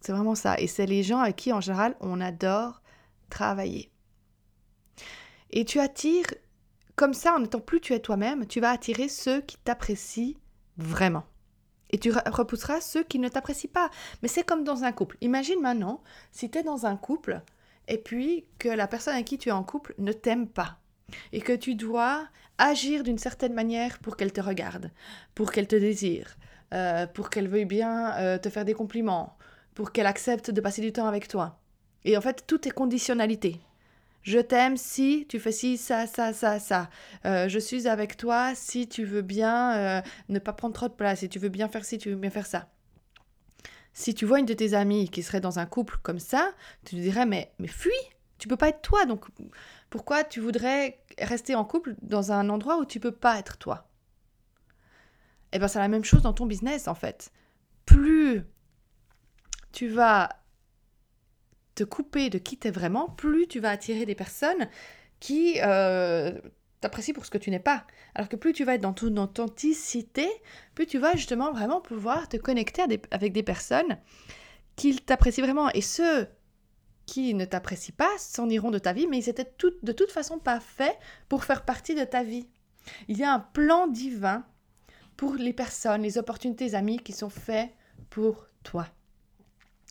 C'est 0.00 0.12
vraiment 0.12 0.34
ça. 0.34 0.58
Et 0.58 0.66
c'est 0.66 0.86
les 0.86 1.02
gens 1.02 1.18
avec 1.18 1.36
qui 1.36 1.52
en 1.52 1.60
général 1.60 1.96
on 2.00 2.20
adore 2.20 2.82
travailler. 3.30 3.90
Et 5.50 5.64
tu 5.64 5.78
attires, 5.78 6.26
comme 6.96 7.14
ça, 7.14 7.34
en 7.34 7.44
étant 7.44 7.60
plus 7.60 7.80
tu 7.80 7.92
es 7.92 8.00
toi-même, 8.00 8.46
tu 8.46 8.60
vas 8.60 8.70
attirer 8.70 9.08
ceux 9.08 9.40
qui 9.40 9.56
t'apprécient 9.58 10.34
vraiment. 10.76 11.24
Et 11.90 11.98
tu 11.98 12.10
repousseras 12.10 12.80
ceux 12.80 13.04
qui 13.04 13.20
ne 13.20 13.28
t'apprécient 13.28 13.70
pas. 13.72 13.88
Mais 14.20 14.28
c'est 14.28 14.42
comme 14.42 14.64
dans 14.64 14.82
un 14.82 14.90
couple. 14.90 15.16
Imagine 15.20 15.60
maintenant, 15.60 16.02
si 16.32 16.50
tu 16.50 16.58
es 16.58 16.64
dans 16.64 16.86
un 16.86 16.96
couple, 16.96 17.40
et 17.88 17.98
puis 17.98 18.44
que 18.58 18.68
la 18.68 18.86
personne 18.86 19.14
avec 19.14 19.26
qui 19.26 19.38
tu 19.38 19.48
es 19.48 19.52
en 19.52 19.62
couple 19.62 19.94
ne 19.98 20.12
t'aime 20.12 20.48
pas. 20.48 20.78
Et 21.32 21.40
que 21.40 21.52
tu 21.52 21.74
dois 21.74 22.26
agir 22.58 23.02
d'une 23.02 23.18
certaine 23.18 23.52
manière 23.52 23.98
pour 23.98 24.16
qu'elle 24.16 24.32
te 24.32 24.40
regarde, 24.40 24.90
pour 25.34 25.52
qu'elle 25.52 25.66
te 25.66 25.76
désire, 25.76 26.36
euh, 26.72 27.06
pour 27.06 27.30
qu'elle 27.30 27.48
veuille 27.48 27.64
bien 27.64 28.16
euh, 28.16 28.38
te 28.38 28.48
faire 28.48 28.64
des 28.64 28.74
compliments, 28.74 29.36
pour 29.74 29.92
qu'elle 29.92 30.06
accepte 30.06 30.50
de 30.50 30.60
passer 30.60 30.82
du 30.82 30.92
temps 30.92 31.06
avec 31.06 31.28
toi. 31.28 31.60
Et 32.04 32.16
en 32.16 32.20
fait, 32.20 32.44
tout 32.46 32.66
est 32.66 32.70
conditionnalité. 32.70 33.60
Je 34.22 34.38
t'aime 34.38 34.76
si 34.76 35.26
tu 35.28 35.38
fais 35.38 35.52
ci, 35.52 35.76
ça, 35.76 36.06
ça, 36.06 36.32
ça, 36.32 36.58
ça. 36.58 36.88
Euh, 37.26 37.48
je 37.48 37.58
suis 37.58 37.86
avec 37.86 38.16
toi 38.16 38.54
si 38.54 38.88
tu 38.88 39.04
veux 39.04 39.20
bien 39.22 40.02
ne 40.28 40.38
pas 40.38 40.54
prendre 40.54 40.74
trop 40.74 40.88
de 40.88 40.94
place, 40.94 41.20
si 41.20 41.28
tu 41.28 41.38
veux 41.38 41.50
bien 41.50 41.68
faire 41.68 41.84
ci, 41.84 41.98
tu 41.98 42.10
veux 42.10 42.16
bien 42.16 42.30
faire 42.30 42.46
ça. 42.46 42.68
Si 43.94 44.12
tu 44.12 44.26
vois 44.26 44.40
une 44.40 44.46
de 44.46 44.54
tes 44.54 44.74
amies 44.74 45.08
qui 45.08 45.22
serait 45.22 45.40
dans 45.40 45.60
un 45.60 45.66
couple 45.66 45.98
comme 46.02 46.18
ça, 46.18 46.52
tu 46.84 46.96
te 46.96 47.00
dirais 47.00 47.26
mais, 47.26 47.54
fuis, 47.66 47.92
tu 48.38 48.48
peux 48.48 48.56
pas 48.56 48.68
être 48.68 48.82
toi. 48.82 49.06
Donc 49.06 49.26
pourquoi 49.88 50.24
tu 50.24 50.40
voudrais 50.40 50.98
rester 51.18 51.54
en 51.54 51.64
couple 51.64 51.94
dans 52.02 52.32
un 52.32 52.48
endroit 52.50 52.78
où 52.78 52.84
tu 52.84 52.98
peux 52.98 53.12
pas 53.12 53.38
être 53.38 53.56
toi? 53.56 53.88
Eh 55.52 55.58
bien 55.58 55.68
c'est 55.68 55.78
la 55.78 55.88
même 55.88 56.04
chose 56.04 56.22
dans 56.22 56.32
ton 56.32 56.46
business 56.46 56.88
en 56.88 56.94
fait. 56.96 57.32
Plus 57.86 58.42
tu 59.70 59.88
vas 59.88 60.28
te 61.76 61.84
couper 61.84 62.30
de 62.30 62.38
qui 62.38 62.56
t'es 62.56 62.70
vraiment, 62.72 63.08
plus 63.08 63.46
tu 63.46 63.60
vas 63.60 63.70
attirer 63.70 64.06
des 64.06 64.14
personnes 64.16 64.68
qui 65.20 65.60
euh, 65.62 66.40
t'apprécient 66.84 67.14
pour 67.14 67.24
ce 67.24 67.30
que 67.30 67.38
tu 67.38 67.50
n'es 67.50 67.58
pas. 67.58 67.86
Alors 68.14 68.28
que 68.28 68.36
plus 68.36 68.52
tu 68.52 68.64
vas 68.64 68.74
être 68.74 68.82
dans 68.82 68.92
ton 68.92 69.16
authenticité, 69.16 70.28
plus 70.74 70.86
tu 70.86 70.98
vas 70.98 71.12
justement 71.12 71.50
vraiment 71.50 71.80
pouvoir 71.80 72.28
te 72.28 72.36
connecter 72.36 72.82
avec 73.10 73.32
des 73.32 73.42
personnes 73.42 73.96
qui 74.76 74.94
t'apprécient 74.96 75.44
vraiment. 75.44 75.70
Et 75.70 75.80
ceux 75.80 76.28
qui 77.06 77.32
ne 77.32 77.46
t'apprécient 77.46 77.94
pas 77.96 78.10
s'en 78.18 78.50
iront 78.50 78.70
de 78.70 78.78
ta 78.78 78.92
vie, 78.92 79.06
mais 79.06 79.18
ils 79.18 79.30
étaient 79.30 79.50
de 79.82 79.92
toute 79.92 80.10
façon 80.10 80.38
pas 80.38 80.60
faits 80.60 80.98
pour 81.30 81.44
faire 81.44 81.64
partie 81.64 81.94
de 81.94 82.04
ta 82.04 82.22
vie. 82.22 82.48
Il 83.08 83.16
y 83.16 83.24
a 83.24 83.32
un 83.32 83.40
plan 83.40 83.86
divin 83.86 84.44
pour 85.16 85.36
les 85.36 85.54
personnes, 85.54 86.02
les 86.02 86.18
opportunités, 86.18 86.74
amis 86.74 86.98
qui 86.98 87.14
sont 87.14 87.30
faits 87.30 87.70
pour 88.10 88.46
toi. 88.62 88.86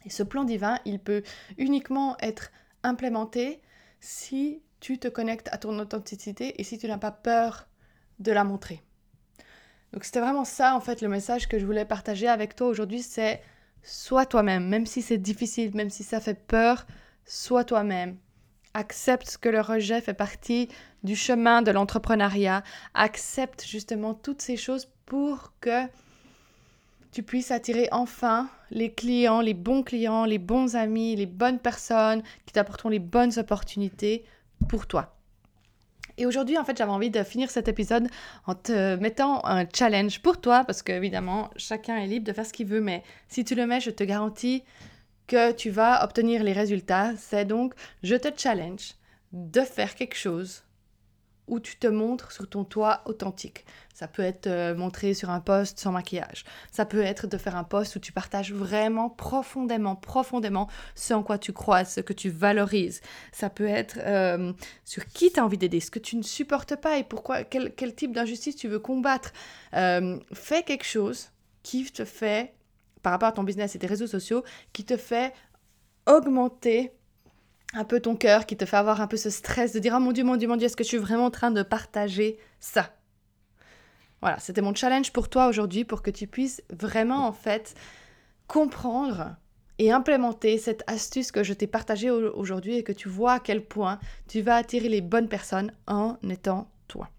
Et 0.06 0.12
ce 0.12 0.22
plan 0.22 0.44
divin, 0.44 0.78
il 0.86 1.00
peut 1.00 1.24
uniquement 1.58 2.18
être 2.20 2.52
implémenté 2.84 3.62
si 4.00 4.62
tu 4.84 5.00
te 5.00 5.08
connectes 5.08 5.48
à 5.54 5.58
ton 5.58 5.80
authenticité 5.80 6.60
et 6.60 6.66
si 6.66 6.78
tu 6.78 6.88
n'as 6.88 6.98
pas 6.98 7.12
peur 7.12 7.70
de 8.20 8.34
la 8.34 8.44
montrer. 8.44 8.82
Donc 9.94 10.04
c'était 10.04 10.20
vraiment 10.20 10.44
ça 10.44 10.76
en 10.76 10.82
fait 10.82 11.00
le 11.00 11.08
message 11.08 11.48
que 11.48 11.58
je 11.58 11.66
voulais 11.66 11.86
partager 11.86 12.28
avec 12.28 12.54
toi 12.54 12.68
aujourd'hui, 12.68 13.02
c'est 13.02 13.42
sois 13.82 14.26
toi-même, 14.26 14.68
même 14.68 14.86
si 14.86 15.02
c'est 15.02 15.18
difficile, 15.18 15.74
même 15.74 15.90
si 15.90 16.04
ça 16.04 16.20
fait 16.20 16.34
peur, 16.34 16.86
sois 17.24 17.64
toi-même. 17.64 18.18
Accepte 18.74 19.38
que 19.38 19.48
le 19.48 19.62
rejet 19.62 20.02
fait 20.02 20.14
partie 20.14 20.68
du 21.04 21.16
chemin 21.16 21.62
de 21.62 21.72
l'entrepreneuriat. 21.72 22.62
Accepte 22.94 23.66
justement 23.66 24.14
toutes 24.14 24.42
ces 24.42 24.58
choses 24.58 24.90
pour 25.06 25.54
que 25.62 25.88
tu 27.14 27.24
puisses 27.24 27.52
attirer 27.52 27.88
enfin 27.94 28.50
les 28.70 28.92
clients, 28.92 29.40
les 29.40 29.54
bons 29.54 29.84
clients, 29.84 30.26
les 30.26 30.40
bons 30.40 30.76
amis, 30.76 31.16
les 31.16 31.26
bonnes 31.26 31.60
personnes 31.60 32.22
qui 32.46 32.52
t'apporteront 32.52 32.90
les 32.90 33.00
bonnes 33.00 33.40
opportunités 33.40 34.26
pour 34.64 34.88
toi. 34.88 35.16
Et 36.18 36.26
aujourd'hui, 36.26 36.58
en 36.58 36.64
fait, 36.64 36.78
j'avais 36.78 36.92
envie 36.92 37.10
de 37.10 37.24
finir 37.24 37.50
cet 37.50 37.68
épisode 37.68 38.08
en 38.46 38.54
te 38.54 38.96
mettant 38.98 39.44
un 39.46 39.66
challenge 39.72 40.22
pour 40.22 40.40
toi, 40.40 40.64
parce 40.64 40.84
qu'évidemment, 40.84 41.50
chacun 41.56 41.98
est 41.98 42.08
libre 42.08 42.28
de 42.28 42.34
faire 42.34 42.46
ce 42.46 42.54
qu'il 42.54 42.68
veut, 42.68 42.82
mais 42.82 43.04
si 43.28 43.44
tu 43.44 43.56
le 43.56 43.66
mets, 43.66 43.80
je 43.80 43.90
te 43.90 44.04
garantis 44.04 44.64
que 45.26 45.52
tu 45.52 45.70
vas 45.70 46.04
obtenir 46.04 46.44
les 46.44 46.54
résultats. 46.54 47.14
C'est 47.18 47.46
donc, 47.46 47.74
je 48.04 48.16
te 48.16 48.28
challenge 48.38 48.94
de 49.32 49.62
faire 49.62 49.96
quelque 49.96 50.16
chose 50.16 50.64
où 51.48 51.60
tu 51.60 51.78
te 51.78 51.88
montres 51.88 52.32
sur 52.32 52.50
ton 52.50 52.64
toit 52.64 53.02
authentique. 53.06 53.66
Ça 53.94 54.08
peut 54.08 54.24
être 54.24 54.48
euh, 54.48 54.76
montré 54.76 55.14
sur 55.14 55.30
un 55.30 55.40
poste 55.40 55.80
sans 55.80 55.92
maquillage. 55.92 56.46
Ça 56.72 56.86
peut 56.86 57.02
être 57.02 57.28
de 57.28 57.38
faire 57.38 57.56
un 57.56 57.64
poste 57.64 57.96
où 57.96 58.00
tu 58.00 58.12
partages 58.12 58.52
vraiment 58.52 59.10
profondément, 59.10 59.96
profondément 59.96 60.68
ce 60.96 61.14
en 61.14 61.22
quoi 61.22 61.38
tu 61.38 61.54
crois, 61.54 61.86
ce 61.86 62.02
que 62.02 62.14
tu 62.14 62.30
valorises. 62.30 63.02
Ça 63.32 63.50
peut 63.50 63.68
être 63.68 64.00
euh, 64.00 64.52
sur 64.84 65.06
qui 65.06 65.32
tu 65.32 65.40
as 65.40 65.46
envie 65.46 65.58
d'aider, 65.58 65.80
ce 65.80 65.92
que 65.92 66.00
tu 66.00 66.16
ne 66.16 66.24
supportes 66.24 66.76
pas 66.76 66.98
et 66.98 67.04
pourquoi, 67.04 67.44
quel, 67.44 67.96
type 67.96 68.14
d'injustice 68.14 68.56
tu 68.56 68.68
veux 68.68 68.80
combattre. 68.80 69.32
Euh, 69.74 70.20
fais 70.34 70.64
quelque 70.64 70.86
chose 70.86 71.30
qui 71.62 71.86
te 71.86 72.04
fait, 72.04 72.54
par 73.04 73.12
rapport 73.12 73.30
à 73.30 73.34
ton 73.34 73.44
business 73.44 73.76
et 73.76 73.80
tes 73.80 73.88
réseaux 73.88 74.08
sociaux, 74.08 74.44
qui 74.74 74.86
te 74.86 74.98
fait 74.98 75.34
augmenter 76.08 76.94
un 77.74 77.84
peu 77.84 78.00
ton 78.00 78.16
cœur, 78.16 78.46
qui 78.46 78.56
te 78.56 78.66
fait 78.66 78.78
avoir 78.78 79.02
un 79.02 79.08
peu 79.08 79.18
ce 79.18 79.30
stress 79.30 79.74
de 79.74 79.80
dire 79.80 79.94
Oh 79.98 80.00
mon 80.00 80.12
Dieu, 80.12 80.24
mon 80.24 80.36
Dieu, 80.36 80.48
mon 80.48 80.56
Dieu, 80.56 80.66
est-ce 80.66 80.78
que 80.78 80.84
je 80.84 80.90
suis 80.90 80.98
vraiment 80.98 81.26
en 81.26 81.32
train 81.32 81.52
de 81.52 81.64
partager 81.64 82.38
ça? 82.60 82.92
Voilà, 84.22 84.40
c'était 84.40 84.62
mon 84.62 84.74
challenge 84.74 85.12
pour 85.12 85.30
toi 85.30 85.48
aujourd'hui 85.48 85.84
pour 85.84 86.02
que 86.02 86.12
tu 86.12 86.28
puisses 86.28 86.64
vraiment 86.70 87.28
en 87.28 87.34
fait 87.34 87.76
comprendre 88.48 89.36
et 89.80 89.92
implémenter 89.92 90.58
cette 90.58 90.84
astuce 90.88 91.32
que 91.32 91.44
je 91.44 91.54
t'ai 91.54 91.68
partagée 91.68 92.10
aujourd'hui 92.10 92.76
et 92.76 92.84
que 92.84 92.92
tu 92.92 93.10
vois 93.10 93.34
à 93.34 93.40
quel 93.40 93.66
point 93.66 94.00
tu 94.28 94.42
vas 94.42 94.56
attirer 94.56 94.88
les 94.88 95.02
bonnes 95.02 95.28
personnes 95.28 95.74
en 95.88 96.18
étant 96.30 96.70
toi. 96.88 97.10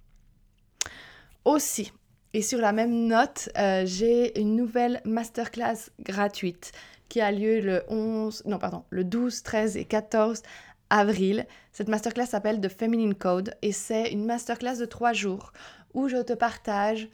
Aussi, 1.44 1.92
et 2.34 2.42
sur 2.42 2.58
la 2.58 2.72
même 2.72 3.06
note, 3.06 3.48
euh, 3.56 3.84
j'ai 3.86 4.40
une 4.40 4.56
nouvelle 4.56 5.00
masterclass 5.04 5.90
gratuite 6.00 6.72
qui 7.08 7.20
a 7.20 7.30
lieu 7.30 7.60
le 7.60 7.84
11, 7.88 8.42
non 8.46 8.58
pardon, 8.58 8.82
le 8.90 9.04
12, 9.04 9.44
13 9.44 9.76
et 9.76 9.84
14 9.84 10.42
avril. 10.90 11.46
Cette 11.70 11.88
masterclass 11.88 12.26
s'appelle 12.26 12.60
The 12.60 12.68
Feminine 12.68 13.14
Code 13.14 13.54
et 13.62 13.70
c'est 13.70 14.10
une 14.10 14.24
masterclass 14.24 14.78
de 14.78 14.84
trois 14.84 15.12
jours 15.12 15.52
où 15.94 16.08
je 16.08 16.16
te 16.16 16.32
partage 16.32 17.08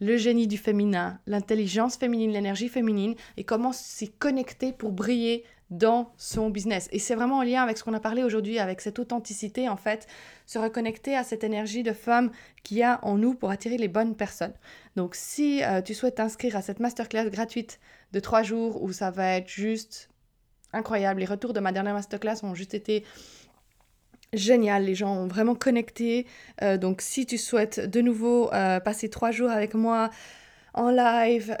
le 0.00 0.16
génie 0.16 0.48
du 0.48 0.56
féminin, 0.56 1.20
l'intelligence 1.26 1.96
féminine, 1.96 2.32
l'énergie 2.32 2.70
féminine 2.70 3.14
et 3.36 3.44
comment 3.44 3.72
s'y 3.72 4.10
connecter 4.10 4.72
pour 4.72 4.92
briller 4.92 5.44
dans 5.72 6.12
son 6.18 6.50
business. 6.50 6.88
Et 6.92 6.98
c'est 6.98 7.14
vraiment 7.14 7.38
en 7.38 7.42
lien 7.42 7.62
avec 7.62 7.78
ce 7.78 7.84
qu'on 7.84 7.94
a 7.94 8.00
parlé 8.00 8.22
aujourd'hui, 8.22 8.58
avec 8.58 8.80
cette 8.80 8.98
authenticité, 8.98 9.68
en 9.68 9.76
fait, 9.76 10.06
se 10.46 10.58
reconnecter 10.58 11.16
à 11.16 11.24
cette 11.24 11.44
énergie 11.44 11.82
de 11.82 11.92
femme 11.92 12.30
qu'il 12.62 12.76
y 12.76 12.82
a 12.82 13.00
en 13.02 13.16
nous 13.16 13.34
pour 13.34 13.50
attirer 13.50 13.78
les 13.78 13.88
bonnes 13.88 14.14
personnes. 14.14 14.52
Donc, 14.96 15.14
si 15.14 15.64
euh, 15.64 15.80
tu 15.80 15.94
souhaites 15.94 16.16
t'inscrire 16.16 16.56
à 16.56 16.62
cette 16.62 16.78
masterclass 16.78 17.30
gratuite 17.30 17.80
de 18.12 18.20
trois 18.20 18.42
jours 18.42 18.82
où 18.82 18.92
ça 18.92 19.10
va 19.10 19.36
être 19.36 19.48
juste 19.48 20.10
incroyable, 20.74 21.20
les 21.20 21.26
retours 21.26 21.54
de 21.54 21.60
ma 21.60 21.72
dernière 21.72 21.94
masterclass 21.94 22.42
ont 22.42 22.54
juste 22.54 22.74
été 22.74 23.04
génial, 24.34 24.84
les 24.84 24.94
gens 24.94 25.14
ont 25.14 25.26
vraiment 25.26 25.54
connecté. 25.54 26.26
Euh, 26.62 26.76
donc 26.76 27.00
si 27.00 27.24
tu 27.24 27.38
souhaites 27.38 27.80
de 27.80 28.00
nouveau 28.02 28.52
euh, 28.52 28.78
passer 28.80 29.08
trois 29.08 29.30
jours 29.30 29.50
avec 29.50 29.74
moi 29.74 30.10
en 30.74 30.90
live, 30.90 31.54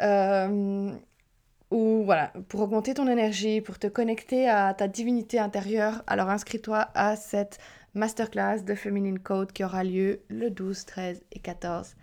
ou 1.72 2.02
voilà, 2.04 2.32
pour 2.48 2.60
augmenter 2.60 2.92
ton 2.92 3.08
énergie, 3.08 3.62
pour 3.62 3.78
te 3.78 3.86
connecter 3.86 4.48
à 4.48 4.74
ta 4.74 4.88
divinité 4.88 5.38
intérieure, 5.38 6.02
alors 6.06 6.28
inscris-toi 6.28 6.88
à 6.94 7.16
cette 7.16 7.58
masterclass 7.94 8.62
de 8.62 8.74
Feminine 8.74 9.18
Code 9.18 9.52
qui 9.52 9.64
aura 9.64 9.82
lieu 9.82 10.20
le 10.28 10.50
12, 10.50 10.84
13 10.84 11.22
et 11.32 11.38
14 11.38 11.96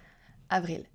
avril. 0.50 0.86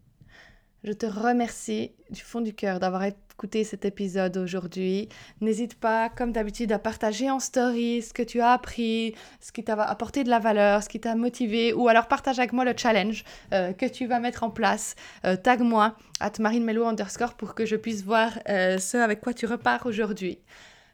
Je 0.83 0.93
te 0.93 1.07
remercie 1.07 1.93
du 2.11 2.21
fond 2.21 2.41
du 2.41 2.53
cœur 2.53 2.81
d'avoir 2.81 3.05
écouté 3.35 3.65
cet 3.65 3.85
épisode 3.85 4.37
aujourd'hui. 4.37 5.09
N'hésite 5.41 5.75
pas, 5.75 6.09
comme 6.09 6.31
d'habitude, 6.31 6.71
à 6.71 6.79
partager 6.79 7.31
en 7.31 7.41
story 7.41 8.01
ce 8.01 8.13
que 8.13 8.23
tu 8.23 8.41
as 8.41 8.53
appris, 8.53 9.15
ce 9.41 9.51
qui 9.51 9.65
t'a 9.65 9.75
apporté 9.83 10.23
de 10.23 10.31
la 10.31 10.39
valeur, 10.39 10.83
ce 10.85 10.89
qui 10.89 11.01
t'a 11.01 11.17
motivé, 11.17 11.73
ou 11.73 11.89
alors 11.89 12.07
partage 12.07 12.39
avec 12.39 12.53
moi 12.53 12.65
le 12.65 12.75
challenge 12.77 13.25
euh, 13.53 13.73
que 13.73 13.87
tu 13.87 14.07
vas 14.07 14.21
mettre 14.21 14.45
en 14.45 14.51
place. 14.51 14.95
Euh, 15.25 15.37
tag-moi, 15.37 15.97
at 16.21 16.33
marinemelo 16.39 16.87
underscore, 16.87 17.35
pour 17.35 17.55
que 17.55 17.67
je 17.67 17.75
puisse 17.75 18.05
voir 18.05 18.39
euh, 18.49 18.79
ce 18.79 18.99
avec 18.99 19.21
quoi 19.21 19.35
tu 19.35 19.47
repars 19.47 19.85
aujourd'hui. 19.87 20.39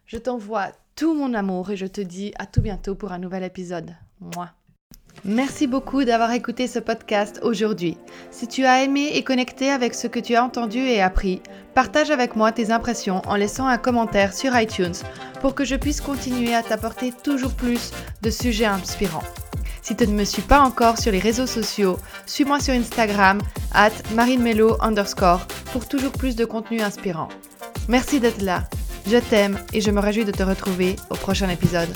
Je 0.06 0.16
t'envoie 0.16 0.72
tout 0.96 1.14
mon 1.14 1.34
amour 1.34 1.70
et 1.70 1.76
je 1.76 1.86
te 1.86 2.00
dis 2.00 2.32
à 2.38 2.46
tout 2.46 2.62
bientôt 2.62 2.94
pour 2.94 3.12
un 3.12 3.18
nouvel 3.18 3.44
épisode. 3.44 3.94
Moi. 4.18 4.50
Merci 5.24 5.66
beaucoup 5.66 6.04
d'avoir 6.04 6.32
écouté 6.32 6.66
ce 6.66 6.78
podcast 6.78 7.40
aujourd'hui. 7.42 7.98
Si 8.30 8.48
tu 8.48 8.64
as 8.64 8.82
aimé 8.82 9.10
et 9.14 9.22
connecté 9.22 9.70
avec 9.70 9.94
ce 9.94 10.06
que 10.06 10.18
tu 10.18 10.34
as 10.34 10.42
entendu 10.42 10.78
et 10.78 11.02
appris, 11.02 11.42
partage 11.74 12.10
avec 12.10 12.36
moi 12.36 12.52
tes 12.52 12.70
impressions 12.70 13.20
en 13.26 13.36
laissant 13.36 13.66
un 13.66 13.76
commentaire 13.76 14.32
sur 14.32 14.58
iTunes 14.58 14.94
pour 15.42 15.54
que 15.54 15.64
je 15.64 15.76
puisse 15.76 16.00
continuer 16.00 16.54
à 16.54 16.62
t'apporter 16.62 17.12
toujours 17.12 17.52
plus 17.52 17.90
de 18.22 18.30
sujets 18.30 18.64
inspirants. 18.64 19.24
Si 19.82 19.94
tu 19.94 20.06
ne 20.06 20.14
me 20.14 20.24
suis 20.24 20.42
pas 20.42 20.60
encore 20.60 20.98
sur 20.98 21.12
les 21.12 21.18
réseaux 21.18 21.46
sociaux, 21.46 21.98
suis-moi 22.24 22.58
sur 22.60 22.72
Instagram 22.72 23.40
at 23.72 23.92
marinemelo 24.14 24.78
underscore 24.80 25.46
pour 25.72 25.86
toujours 25.86 26.12
plus 26.12 26.34
de 26.34 26.46
contenu 26.46 26.80
inspirant. 26.80 27.28
Merci 27.88 28.20
d'être 28.20 28.42
là, 28.42 28.64
je 29.06 29.18
t'aime 29.18 29.58
et 29.74 29.82
je 29.82 29.90
me 29.90 30.00
réjouis 30.00 30.24
de 30.24 30.32
te 30.32 30.42
retrouver 30.42 30.96
au 31.10 31.14
prochain 31.14 31.48
épisode. 31.50 31.90